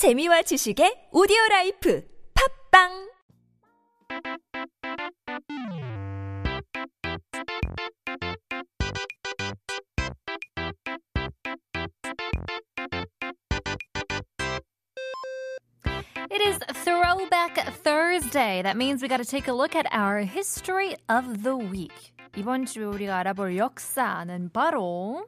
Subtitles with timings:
[0.00, 2.02] 재미와 지식의 오디오 라이프
[2.72, 2.88] 팝빵
[16.30, 18.62] It is Throwback Thursday.
[18.62, 22.14] That means we got to take a look at our history of the week.
[22.38, 25.26] 이번 주 우리가 알아볼 역사는 바로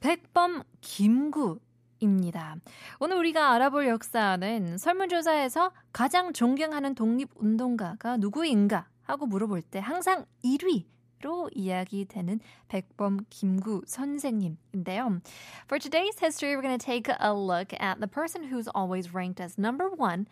[0.00, 1.60] 백범 김구
[2.02, 2.56] 입니다.
[2.98, 10.84] 오늘 우리가 알아볼 역사는 설문조사에서 가장 존경하는 독립운동가가 누구인가 하고 물어볼 때 항상 1위
[11.22, 15.20] 로 이야기되는 백범 김구 선생님인데요.
[15.68, 19.40] For today's history, we're going to take a look at the person who's always ranked
[19.40, 20.26] as number one,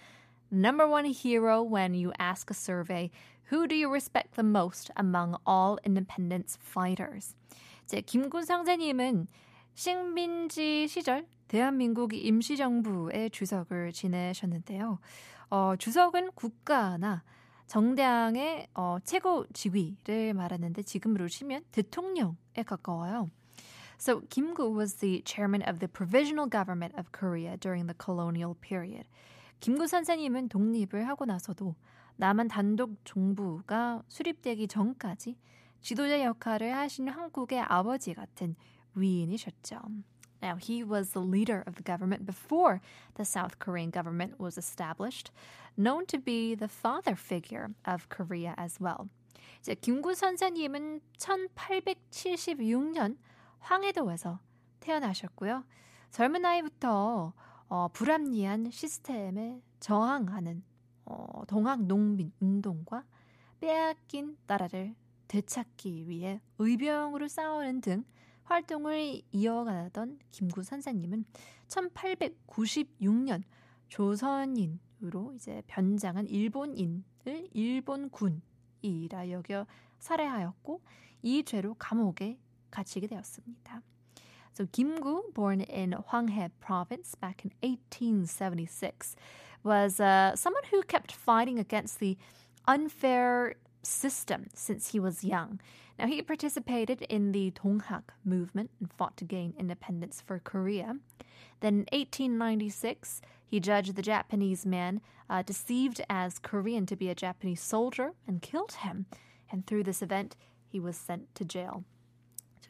[0.51, 3.13] number one hero when you ask a survey.
[3.51, 7.37] Who do you respect the most among all independence fighters?
[7.87, 9.29] 이제 김구 선생님은
[9.80, 14.98] 식민지 시절 대한민국 임시정부의 주석을 지내셨는데요.
[15.48, 17.25] 어, 주석은 국가나
[17.66, 23.30] 정당의 어, 최고 지위를 말하는데 지금으로 치면 대통령에 가까워요.
[23.99, 28.55] So Kim Gu was the chairman of the provisional government of Korea during the colonial
[28.60, 29.09] period.
[29.60, 31.74] 김구 선생님은 독립을 하고 나서도
[32.16, 35.38] 남한 단독 정부가 수립되기 전까지
[35.80, 38.57] 지도자 역할을 하신 한국의 아버지 같은
[38.95, 39.80] 위인이셨죠.
[40.43, 42.80] Now, he was the leader of the government before
[43.15, 45.30] the South Korean government was established,
[45.77, 49.09] known to be the father figure of Korea as well.
[49.61, 53.18] 이제 김구 선생님은 1876년
[53.59, 54.41] 황해도에서
[54.80, 55.65] 태어나셨고요.
[56.11, 57.35] 젊은 나이부터
[57.68, 60.65] 어, 불합리한 시스템에 저항하는
[61.05, 63.05] 어, 동학 농민 운동과
[63.61, 64.94] 빼앗긴 나라를
[65.28, 68.05] 되찾기 위해 의병으로 싸우는 등
[68.50, 71.25] 활동을 이어가던 김구 선생님은
[71.69, 73.44] 1896년
[73.88, 77.04] 조선인으로 이제 변장한 일본인을
[77.53, 79.66] 일본군이라 여겨
[80.00, 80.81] 살해하였고
[81.22, 82.39] 이 죄로 감옥에
[82.71, 83.83] 갇히게 되었습니다.
[84.53, 89.15] So Kim Gu, born in Hwanghae province back in 1876,
[89.62, 92.16] was uh, someone who kept fighting against the
[92.66, 95.59] unfair system since he was young.
[95.98, 100.98] Now, he participated in the Donghak movement and fought to gain independence for Korea.
[101.62, 107.16] Then, in 1896, he judged the Japanese man uh, deceived as Korean to be a
[107.16, 109.06] Japanese soldier and killed him.
[109.50, 110.36] And through this event,
[110.68, 111.84] he was sent to jail.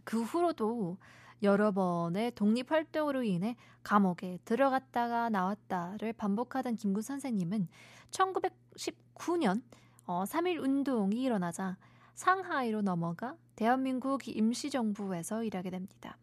[0.03, 0.97] 그 후로도
[1.41, 7.67] 여러 번의 독립 활동으로 인해 감옥에 들어갔다가 나왔다를 반복하던 김구 선생님은
[8.11, 9.61] 1919년
[10.06, 11.77] 어, 3.1 운동이 일어나자
[12.15, 16.16] 상하이로 넘어가 대한민국 임시정부에서 일하게 됩니다.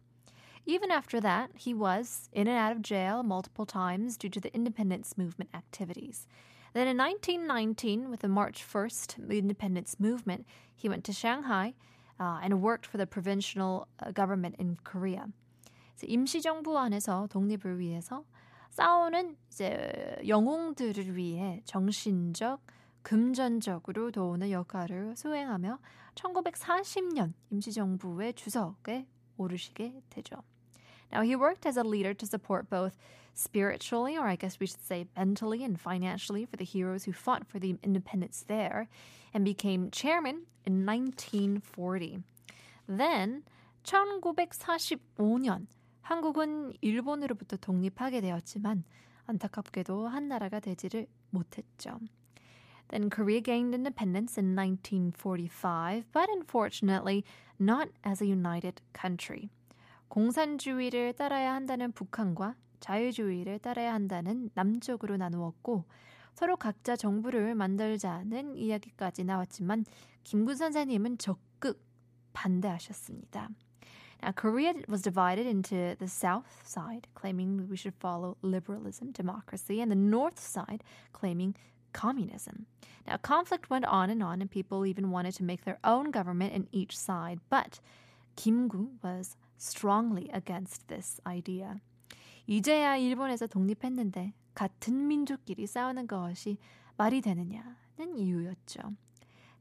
[0.66, 4.54] Even after that, he was in and out of jail multiple times due to the
[4.54, 6.26] independence movement activities.
[6.74, 10.46] Then in 1919, with the March 1st independence movement,
[10.76, 11.74] he went to Shanghai
[12.20, 15.26] uh, and worked for the provincial government in Korea.
[16.00, 18.24] 임시정부 안에서 독립을 위해서
[18.70, 22.60] 싸우는 이제 영웅들을 위해 정신적,
[23.08, 25.78] 금전적으로 도우는 역할을 수행하며
[26.14, 29.06] 1940년 임시정부의 주석에
[29.38, 30.44] 오르시게 되죠.
[31.10, 32.98] Now, he worked as a leader to support both
[33.34, 37.46] spiritually, or I guess we should say mentally and financially, for the heroes who fought
[37.48, 38.88] for the independence there,
[39.32, 42.22] and became chairman in 1940.
[42.86, 43.42] Then,
[43.84, 45.66] 1945년,
[46.02, 48.84] 한국은 일본으로부터 독립하게 되었지만,
[49.24, 52.00] 안타깝게도 한 나라가 되지를 못했죠.
[52.88, 57.24] Then Korea gained independence in 1945, but unfortunately,
[57.58, 59.50] not as a united country.
[60.08, 65.84] 공산주의를 따라야 한다는 북한과 자유주의를 따라야 한다는 남쪽으로 나누었고
[66.32, 69.84] 서로 각자 정부를 만들자는 이야기까지 나왔지만
[70.24, 71.82] 김구 선생님은 적극
[72.32, 73.50] 반대하셨습니다.
[74.22, 79.92] Now, Korea was divided into the south side, claiming we should follow liberalism, democracy, and
[79.92, 81.54] the north side, claiming
[81.93, 82.65] communism.
[83.07, 86.53] Now, conflict went on and on, and people even wanted to make their own government
[86.53, 87.79] in each side, but
[88.35, 91.79] Kim Gu was strongly against this idea.
[92.47, 96.57] 이제야 일본에서 독립했는데 같은 민족끼리 싸우는 것이
[96.97, 98.95] 말이 되느냐는 이유였죠.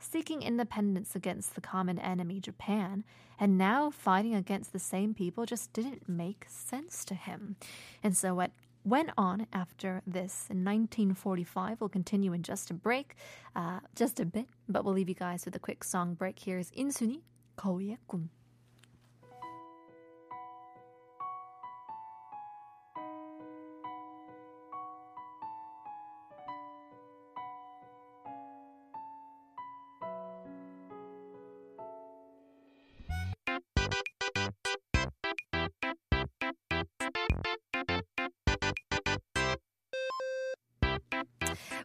[0.00, 3.04] Seeking independence against the common enemy, Japan,
[3.38, 7.54] and now fighting against the same people just didn't make sense to him.
[8.02, 8.50] And so what
[8.86, 13.14] went on after this in 1945 will continue in just a break,
[13.54, 16.38] uh, just a bit, but we'll leave you guys with a quick song break.
[16.38, 17.22] Here's 인순이
[17.56, 18.30] 거위의 꿈.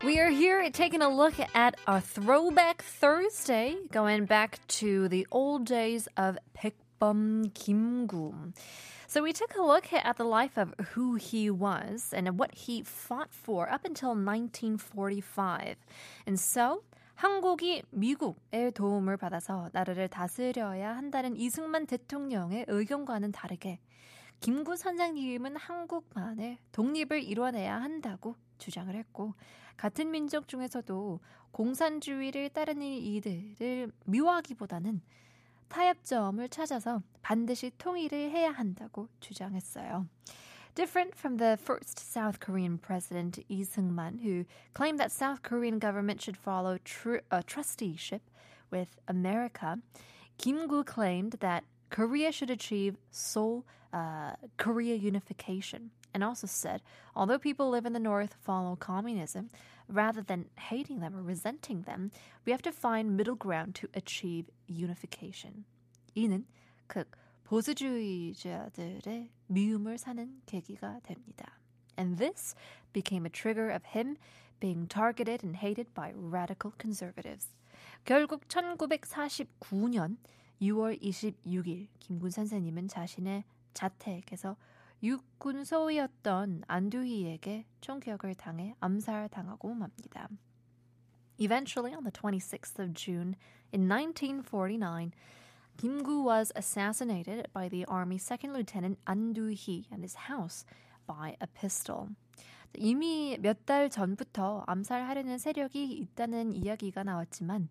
[0.04, 5.66] We are here taking a look at our throwback Thursday, going back to the old
[5.66, 8.54] days of Baekbum Kimgu.
[9.08, 12.84] So we took a look at the life of who he was and what he
[12.84, 15.76] fought for up until 1945.
[16.26, 16.84] And so
[17.16, 23.80] 한국이 미국의 도움을 받아서 나라를 다스려야 한다는 이승만 대통령의 의견과는 다르게
[24.40, 29.35] 김구 선장님은 한국만의 독립을 이뤄내야 한다고 주장을 했고
[29.77, 31.21] 같은 민족 중에서도
[31.51, 35.03] 공산주의를 따르는 이들을 미워하기보다는
[35.69, 40.07] 타협점을 찾아서 반드시 통일을 해야 한다고 주장했어요.
[40.75, 46.23] Different from the first South Korean president Lee Seung-man, who claimed that South Korean government
[46.23, 48.23] should follow tr- a trusteeship
[48.71, 49.79] with America,
[50.39, 56.82] Kim Gu claimed that Korea should achieve Seoul uh, Korea unification, and also said,
[57.16, 59.50] although people live in the North follow communism,
[59.88, 62.12] rather than hating them or resenting them,
[62.46, 65.66] we have to find middle ground to achieve unification.
[66.16, 66.46] 이는
[66.88, 67.12] 극
[67.44, 71.60] 보수주의자들의 미움을 사는 계기가 됩니다.
[71.98, 72.56] And this
[72.94, 74.18] became a trigger of him
[74.60, 77.48] being targeted and hated by radical conservatives.
[78.06, 80.18] 결국 1949년
[80.62, 83.44] 6월 26일 김군 선생님은 자신의
[83.74, 84.58] 자택에서
[85.03, 90.29] 육군 소위였던 안두희에게 총격을 당해 암살당하고 맙니다.
[91.39, 93.35] Eventually, on the 26th of June
[93.73, 95.11] in 1949,
[95.77, 100.65] Kim Gu was assassinated by the Army Second Lieutenant An Du-hee at his house
[101.07, 102.09] by a pistol.
[102.79, 107.69] 이미 몇 달 전부터 암살하려는 세력이 있다는 이야기가 나왔지만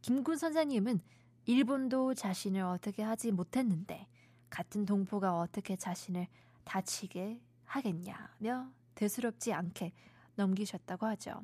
[0.00, 1.00] 김군 선생님은
[1.46, 4.06] 일본도 자신을 어떻게 하지 못했는데
[4.48, 6.28] 같은 동포가 어떻게 자신을
[6.68, 9.92] 다치게 하겠냐며 대수롭지 않게
[10.36, 11.42] 넘기셨다고 하죠.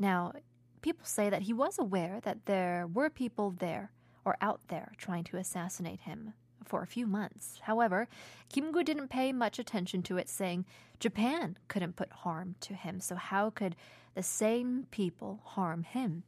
[0.00, 0.32] Now,
[0.80, 3.90] people say that he was aware that there were people there
[4.24, 6.32] or out there trying to assassinate him
[6.64, 7.60] for a few months.
[7.62, 8.08] However,
[8.48, 10.64] Kim Gu didn't pay much attention to it, saying
[10.98, 13.76] Japan couldn't put harm to him, so how could
[14.14, 16.24] the same people harm him?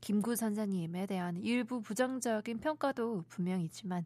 [0.00, 4.04] 김구 선생님에 대한 일부 부정적인 평가도 분명히지만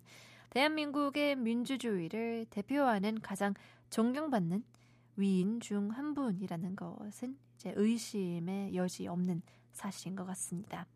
[0.50, 3.54] 대한민국의 민주주의를 대표하는 가장
[3.90, 4.64] 존경받는
[5.16, 9.42] 위인 중 한 분이라는 것은 이제 의심의 여지 없는
[9.72, 10.86] 사실인 것 같습니다.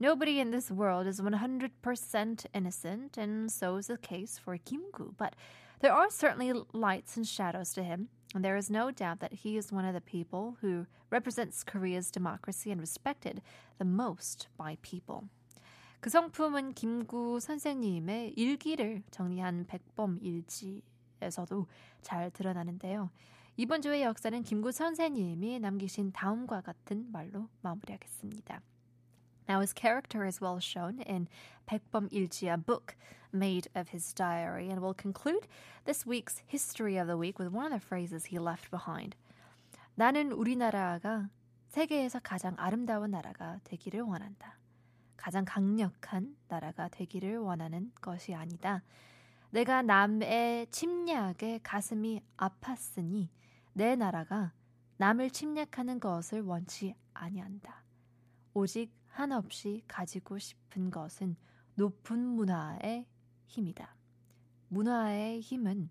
[0.00, 5.14] Nobody in this world is 100% innocent, and so is the case for Kim Gu.
[5.16, 5.34] But
[5.80, 9.56] there are certainly lights and shadows to him, and there is no doubt that he
[9.56, 13.40] is one of the people who represents Korea's democracy and respected
[13.78, 15.28] the most by people.
[16.04, 21.66] 그 성품은 김구 선생님의 일기를 정리한 백범 일지에서도
[22.02, 23.08] 잘 드러나는데요.
[23.56, 28.60] 이번 주의 역사는 김구 선생님이 남기신 다음과 같은 말로 마무리하겠습니다.
[29.48, 31.26] Now, his character is well shown in
[31.64, 32.96] Baekbom Ilji, a book
[33.32, 35.48] made of his diary, and we'll conclude
[35.86, 39.16] this week's History of the Week with one of the phrases he left behind.
[39.94, 41.30] 나는 우리나라가
[41.68, 44.58] 세계에서 가장 아름다운 나라가 되기를 원한다.
[45.16, 48.82] 가장 강력한 나라가 되기를 원하는 것이 아니다.
[49.50, 53.28] 내가 남의 침략에 가슴이 아팠으니
[53.72, 54.52] 내 나라가
[54.96, 57.84] 남을 침략하는 것을 원치 아니한다.
[58.52, 61.36] 오직 한없이 가지고 싶은 것은
[61.74, 63.06] 높은 문화의
[63.46, 63.94] 힘이다.
[64.68, 65.90] 문화의 힘은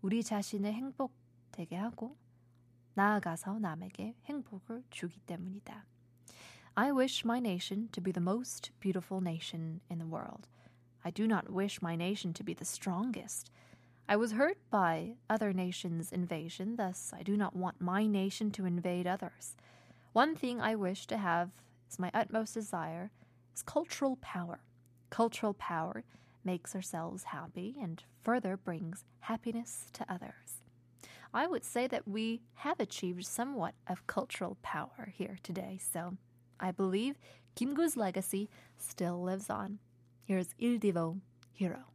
[0.00, 2.16] 우리 자신을 행복되게 하고
[2.94, 5.84] 나아가서 남에게 행복을 주기 때문이다.
[6.76, 10.48] I wish my nation to be the most beautiful nation in the world.
[11.04, 13.52] I do not wish my nation to be the strongest.
[14.08, 18.64] I was hurt by other nations' invasion, thus I do not want my nation to
[18.64, 19.56] invade others.
[20.12, 21.50] One thing I wish to have
[21.88, 23.12] is my utmost desire
[23.54, 24.58] is cultural power.
[25.10, 26.02] Cultural power
[26.42, 30.64] makes ourselves happy and further brings happiness to others.
[31.32, 36.16] I would say that we have achieved somewhat of cultural power here today, so
[36.60, 37.16] I believe
[37.54, 39.78] Kim Gu's legacy still lives on.
[40.24, 41.20] Here's Il Divo,
[41.52, 41.93] Hero.